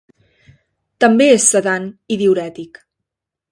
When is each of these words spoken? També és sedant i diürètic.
També 1.05 1.27
és 1.35 1.45
sedant 1.53 1.87
i 2.15 2.19
diürètic. 2.25 2.83